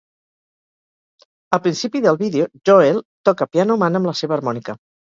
[1.57, 3.01] Al principi del vídeo, Joel
[3.31, 4.81] toca "Piano Man" amb la seva harmònica.